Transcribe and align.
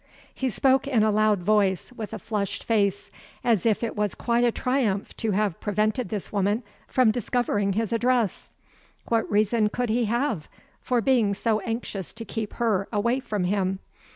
He 0.33 0.49
spoke 0.49 0.87
in 0.87 1.03
a 1.03 1.11
loud 1.11 1.43
voice, 1.43 1.93
with 1.93 2.11
a 2.11 2.17
flushed 2.17 2.63
face 2.63 3.11
as 3.43 3.67
if 3.67 3.83
it 3.83 3.95
was 3.95 4.15
quite 4.15 4.43
a 4.43 4.51
triumph 4.51 5.15
to 5.17 5.29
have 5.33 5.59
prevented 5.59 6.09
this 6.09 6.31
woman 6.31 6.63
from 6.87 7.11
discovering 7.11 7.73
his 7.73 7.93
address. 7.93 8.49
What 9.09 9.29
reason 9.31 9.69
could 9.69 9.89
he 9.89 10.05
have 10.05 10.49
for 10.81 11.01
being 11.01 11.35
so 11.35 11.59
anxious 11.59 12.13
to 12.13 12.25
keep 12.25 12.53
her 12.53 12.87
away 12.91 13.19
from 13.19 13.43
him? 13.43 13.77